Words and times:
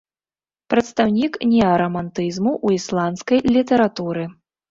Прадстаўнік 0.73 1.33
неарамантызму 1.51 2.51
ў 2.65 2.79
ісландскай 2.79 3.39
літаратуры. 3.59 4.23